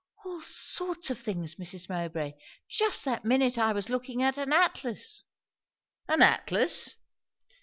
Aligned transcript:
"All 0.25 0.41
sorts 0.41 1.11
of 1.11 1.19
things, 1.19 1.57
Mrs. 1.57 1.87
Mowbray! 1.87 2.33
Just 2.67 3.05
that 3.05 3.23
minute, 3.23 3.59
I 3.59 3.71
was 3.71 3.87
looking 3.91 4.23
at 4.23 4.35
an 4.35 4.51
atlas." 4.51 5.25
"An 6.07 6.23
atlas!" 6.23 6.97